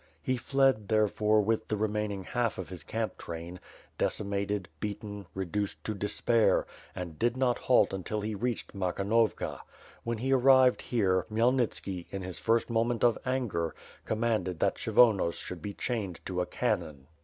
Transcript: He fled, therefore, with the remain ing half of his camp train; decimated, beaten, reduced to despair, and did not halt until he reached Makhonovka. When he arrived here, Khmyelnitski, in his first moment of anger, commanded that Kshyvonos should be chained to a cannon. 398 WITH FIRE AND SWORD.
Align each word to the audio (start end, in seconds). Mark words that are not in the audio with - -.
He 0.23 0.35
fled, 0.35 0.87
therefore, 0.87 1.41
with 1.41 1.67
the 1.67 1.77
remain 1.77 2.09
ing 2.11 2.23
half 2.23 2.57
of 2.57 2.69
his 2.69 2.83
camp 2.83 3.19
train; 3.19 3.59
decimated, 3.99 4.67
beaten, 4.79 5.27
reduced 5.35 5.83
to 5.83 5.93
despair, 5.93 6.65
and 6.95 7.19
did 7.19 7.37
not 7.37 7.59
halt 7.59 7.93
until 7.93 8.21
he 8.21 8.33
reached 8.33 8.73
Makhonovka. 8.73 9.59
When 10.03 10.17
he 10.17 10.33
arrived 10.33 10.81
here, 10.81 11.27
Khmyelnitski, 11.29 12.07
in 12.09 12.23
his 12.23 12.39
first 12.39 12.67
moment 12.71 13.03
of 13.03 13.19
anger, 13.27 13.75
commanded 14.03 14.59
that 14.59 14.73
Kshyvonos 14.77 15.35
should 15.35 15.61
be 15.61 15.75
chained 15.75 16.19
to 16.25 16.41
a 16.41 16.47
cannon. 16.47 16.61
398 16.61 16.77
WITH 16.79 16.81
FIRE 16.81 16.87
AND 16.87 17.05
SWORD. 17.07 17.15